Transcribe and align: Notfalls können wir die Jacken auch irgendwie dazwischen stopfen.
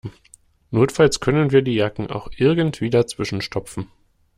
Notfalls 0.71 1.19
können 1.19 1.51
wir 1.51 1.61
die 1.61 1.75
Jacken 1.75 2.09
auch 2.09 2.27
irgendwie 2.35 2.89
dazwischen 2.89 3.39
stopfen. 3.41 3.85